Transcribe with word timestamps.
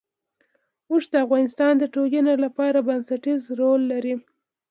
اوښ 0.89 1.03
د 1.11 1.15
افغانستان 1.25 1.73
د 1.77 1.83
ټولنې 1.93 2.35
لپاره 2.45 2.85
بنسټيز 2.87 3.41
رول 3.59 3.81
لري. 3.91 4.15